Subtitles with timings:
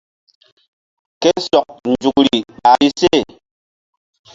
[1.21, 3.11] Ke sɔk nzukri ɓahri se.